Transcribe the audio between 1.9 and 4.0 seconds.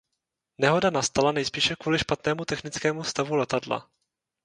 špatnému technickému stavu letadla.